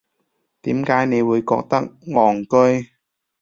[0.63, 2.43] 點解你會覺得戇
[2.81, 2.89] 居